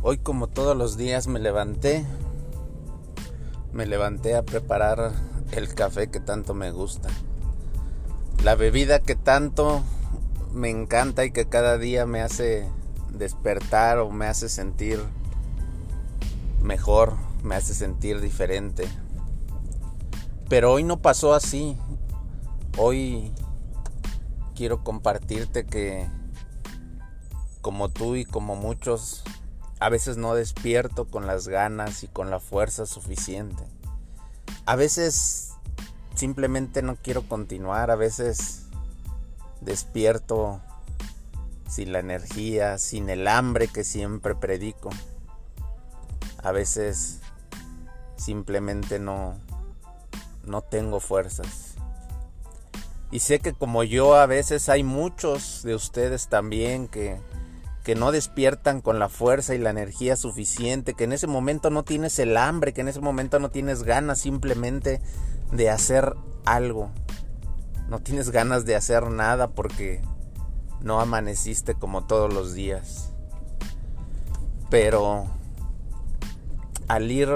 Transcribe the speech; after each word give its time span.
Hoy 0.00 0.18
como 0.18 0.46
todos 0.46 0.76
los 0.76 0.96
días 0.96 1.26
me 1.26 1.40
levanté, 1.40 2.06
me 3.72 3.84
levanté 3.84 4.36
a 4.36 4.44
preparar 4.44 5.12
el 5.50 5.74
café 5.74 6.08
que 6.08 6.20
tanto 6.20 6.54
me 6.54 6.70
gusta, 6.70 7.08
la 8.44 8.54
bebida 8.54 9.00
que 9.00 9.16
tanto 9.16 9.82
me 10.52 10.70
encanta 10.70 11.24
y 11.24 11.32
que 11.32 11.48
cada 11.48 11.78
día 11.78 12.06
me 12.06 12.20
hace 12.20 12.68
despertar 13.12 13.98
o 13.98 14.10
me 14.10 14.26
hace 14.26 14.48
sentir 14.48 15.00
mejor, 16.62 17.14
me 17.42 17.56
hace 17.56 17.74
sentir 17.74 18.20
diferente. 18.20 18.88
Pero 20.48 20.72
hoy 20.72 20.84
no 20.84 21.00
pasó 21.00 21.34
así. 21.34 21.76
Hoy 22.76 23.32
quiero 24.54 24.84
compartirte 24.84 25.66
que 25.66 26.08
como 27.60 27.88
tú 27.88 28.14
y 28.14 28.24
como 28.24 28.54
muchos 28.54 29.24
a 29.80 29.88
veces 29.88 30.16
no 30.16 30.34
despierto 30.34 31.06
con 31.06 31.26
las 31.26 31.48
ganas 31.48 32.02
y 32.02 32.08
con 32.08 32.30
la 32.30 32.40
fuerza 32.40 32.86
suficiente. 32.86 33.62
A 34.66 34.76
veces 34.76 35.54
simplemente 36.14 36.82
no 36.82 36.96
quiero 36.96 37.22
continuar, 37.22 37.90
a 37.90 37.96
veces 37.96 38.64
despierto 39.60 40.60
sin 41.68 41.92
la 41.92 42.00
energía, 42.00 42.78
sin 42.78 43.08
el 43.08 43.28
hambre 43.28 43.68
que 43.68 43.84
siempre 43.84 44.34
predico. 44.34 44.90
A 46.42 46.52
veces 46.52 47.20
simplemente 48.16 48.98
no 48.98 49.36
no 50.44 50.62
tengo 50.62 50.98
fuerzas. 50.98 51.74
Y 53.10 53.20
sé 53.20 53.38
que 53.38 53.52
como 53.52 53.84
yo 53.84 54.16
a 54.16 54.26
veces 54.26 54.68
hay 54.68 54.82
muchos 54.82 55.62
de 55.62 55.74
ustedes 55.74 56.28
también 56.28 56.88
que 56.88 57.20
que 57.88 57.94
no 57.94 58.12
despiertan 58.12 58.82
con 58.82 58.98
la 58.98 59.08
fuerza 59.08 59.54
y 59.54 59.58
la 59.58 59.70
energía 59.70 60.14
suficiente, 60.16 60.92
que 60.92 61.04
en 61.04 61.14
ese 61.14 61.26
momento 61.26 61.70
no 61.70 61.84
tienes 61.84 62.18
el 62.18 62.36
hambre, 62.36 62.74
que 62.74 62.82
en 62.82 62.88
ese 62.88 63.00
momento 63.00 63.38
no 63.38 63.50
tienes 63.50 63.82
ganas 63.82 64.18
simplemente 64.18 65.00
de 65.52 65.70
hacer 65.70 66.14
algo. 66.44 66.90
No 67.88 68.00
tienes 68.00 68.28
ganas 68.28 68.66
de 68.66 68.76
hacer 68.76 69.08
nada 69.08 69.52
porque 69.52 70.02
no 70.82 71.00
amaneciste 71.00 71.76
como 71.76 72.04
todos 72.04 72.30
los 72.30 72.52
días. 72.52 73.14
Pero 74.68 75.24
al 76.88 77.10
ir 77.10 77.30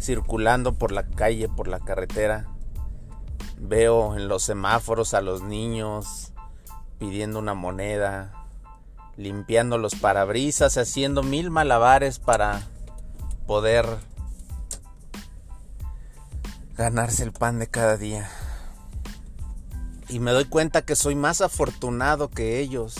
circulando 0.00 0.74
por 0.74 0.92
la 0.92 1.08
calle, 1.08 1.48
por 1.48 1.66
la 1.66 1.80
carretera, 1.80 2.46
veo 3.58 4.14
en 4.16 4.28
los 4.28 4.44
semáforos 4.44 5.12
a 5.12 5.22
los 5.22 5.42
niños 5.42 6.32
pidiendo 7.00 7.40
una 7.40 7.54
moneda, 7.54 8.43
limpiando 9.16 9.78
los 9.78 9.94
parabrisas, 9.94 10.76
haciendo 10.76 11.22
mil 11.22 11.50
malabares 11.50 12.18
para 12.18 12.62
poder 13.46 13.86
ganarse 16.76 17.22
el 17.22 17.32
pan 17.32 17.58
de 17.58 17.68
cada 17.68 17.96
día. 17.96 18.28
Y 20.08 20.20
me 20.20 20.32
doy 20.32 20.44
cuenta 20.44 20.82
que 20.82 20.96
soy 20.96 21.14
más 21.14 21.40
afortunado 21.40 22.28
que 22.28 22.60
ellos. 22.60 22.94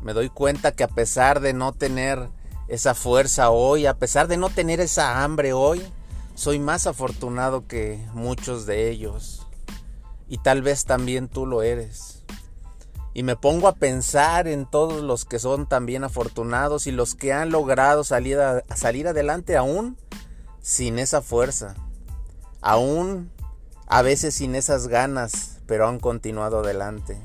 Me 0.00 0.12
doy 0.12 0.28
cuenta 0.28 0.72
que 0.72 0.84
a 0.84 0.88
pesar 0.88 1.40
de 1.40 1.52
no 1.52 1.72
tener 1.72 2.30
esa 2.68 2.94
fuerza 2.94 3.50
hoy, 3.50 3.86
a 3.86 3.98
pesar 3.98 4.28
de 4.28 4.36
no 4.36 4.48
tener 4.48 4.80
esa 4.80 5.22
hambre 5.22 5.52
hoy, 5.52 5.82
soy 6.34 6.58
más 6.58 6.86
afortunado 6.86 7.66
que 7.66 8.04
muchos 8.14 8.66
de 8.66 8.90
ellos. 8.90 9.46
Y 10.28 10.38
tal 10.38 10.62
vez 10.62 10.84
también 10.84 11.28
tú 11.28 11.46
lo 11.46 11.62
eres. 11.62 12.21
Y 13.14 13.22
me 13.22 13.36
pongo 13.36 13.68
a 13.68 13.74
pensar 13.74 14.48
en 14.48 14.64
todos 14.64 15.02
los 15.02 15.24
que 15.24 15.38
son 15.38 15.66
también 15.66 16.04
afortunados 16.04 16.86
y 16.86 16.92
los 16.92 17.14
que 17.14 17.32
han 17.32 17.50
logrado 17.50 18.04
salir, 18.04 18.38
salir 18.74 19.06
adelante 19.06 19.56
aún 19.56 19.98
sin 20.62 20.98
esa 20.98 21.20
fuerza. 21.20 21.74
Aún 22.62 23.30
a 23.86 24.00
veces 24.00 24.34
sin 24.34 24.54
esas 24.54 24.88
ganas, 24.88 25.58
pero 25.66 25.86
han 25.88 25.98
continuado 25.98 26.60
adelante. 26.60 27.18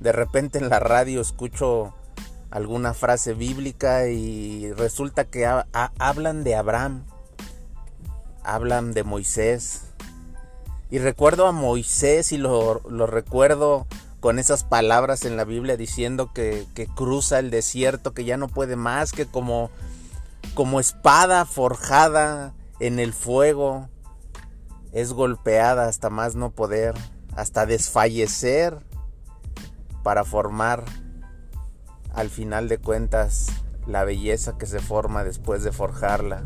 De 0.00 0.10
repente 0.10 0.58
en 0.58 0.68
la 0.68 0.80
radio 0.80 1.20
escucho 1.20 1.94
alguna 2.50 2.94
frase 2.94 3.34
bíblica 3.34 4.08
y 4.08 4.72
resulta 4.72 5.24
que 5.24 5.46
hablan 5.98 6.44
de 6.44 6.54
Abraham, 6.56 7.04
hablan 8.42 8.92
de 8.92 9.04
Moisés. 9.04 9.82
Y 10.90 10.98
recuerdo 10.98 11.46
a 11.46 11.52
Moisés 11.52 12.32
y 12.32 12.38
lo, 12.38 12.80
lo 12.88 13.06
recuerdo 13.06 13.86
con 14.24 14.38
esas 14.38 14.64
palabras 14.64 15.26
en 15.26 15.36
la 15.36 15.44
Biblia 15.44 15.76
diciendo 15.76 16.32
que, 16.32 16.66
cruza 16.94 17.38
el 17.40 17.50
desierto, 17.50 18.14
que 18.14 18.24
ya 18.24 18.38
no 18.38 18.48
puede 18.48 18.74
más, 18.74 19.12
que 19.12 19.26
como, 19.26 19.70
como 20.54 20.80
espada 20.80 21.44
forjada 21.44 22.54
en 22.80 23.00
el 23.00 23.12
fuego 23.12 23.90
es 24.92 25.12
golpeada 25.12 25.88
hasta 25.88 26.08
más 26.08 26.36
no 26.36 26.52
poder, 26.52 26.94
hasta 27.36 27.66
desfallecer 27.66 28.78
para 30.02 30.24
formar 30.24 30.86
al 32.14 32.30
final 32.30 32.70
de 32.70 32.78
cuentas 32.78 33.48
la 33.86 34.04
belleza 34.04 34.56
que 34.56 34.64
se 34.64 34.80
forma 34.80 35.22
después 35.22 35.62
de 35.64 35.72
forjarla. 35.72 36.44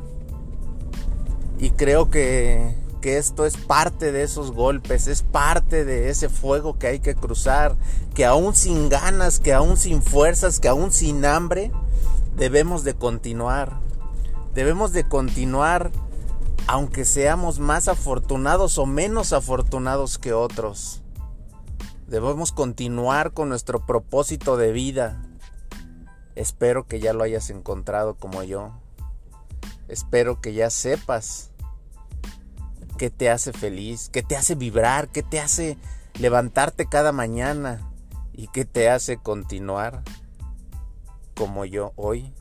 Y 1.60 1.70
creo 1.70 2.10
que 2.10 2.74
que 3.00 3.18
esto 3.18 3.46
es 3.46 3.56
parte 3.56 4.12
de 4.12 4.22
esos 4.22 4.52
golpes, 4.52 5.06
es 5.06 5.22
parte 5.22 5.84
de 5.84 6.08
ese 6.10 6.28
fuego 6.28 6.78
que 6.78 6.88
hay 6.88 7.00
que 7.00 7.14
cruzar, 7.14 7.76
que 8.14 8.24
aún 8.24 8.54
sin 8.54 8.88
ganas, 8.88 9.40
que 9.40 9.52
aún 9.52 9.76
sin 9.76 10.02
fuerzas, 10.02 10.60
que 10.60 10.68
aún 10.68 10.92
sin 10.92 11.24
hambre, 11.24 11.70
debemos 12.36 12.84
de 12.84 12.94
continuar. 12.94 13.80
Debemos 14.54 14.92
de 14.92 15.08
continuar 15.08 15.90
aunque 16.68 17.06
seamos 17.06 17.60
más 17.60 17.88
afortunados 17.88 18.76
o 18.76 18.84
menos 18.84 19.32
afortunados 19.32 20.18
que 20.18 20.34
otros. 20.34 21.00
Debemos 22.06 22.52
continuar 22.52 23.32
con 23.32 23.48
nuestro 23.48 23.86
propósito 23.86 24.58
de 24.58 24.72
vida. 24.72 25.22
Espero 26.34 26.86
que 26.86 27.00
ya 27.00 27.14
lo 27.14 27.24
hayas 27.24 27.48
encontrado 27.48 28.16
como 28.16 28.42
yo. 28.42 28.72
Espero 29.88 30.42
que 30.42 30.52
ya 30.52 30.68
sepas 30.68 31.50
qué 32.98 33.08
te 33.08 33.30
hace 33.30 33.54
feliz, 33.54 34.10
qué 34.12 34.22
te 34.22 34.36
hace 34.36 34.54
vibrar, 34.54 35.08
qué 35.08 35.22
te 35.22 35.40
hace 35.40 35.78
levantarte 36.18 36.86
cada 36.86 37.12
mañana 37.12 37.90
y 38.34 38.48
qué 38.48 38.66
te 38.66 38.90
hace 38.90 39.16
continuar 39.16 40.02
como 41.34 41.64
yo 41.64 41.92
hoy 41.96 42.34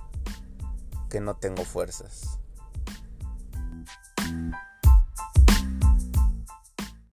que 1.10 1.22
no 1.22 1.36
tengo 1.36 1.64
fuerzas. 1.64 2.40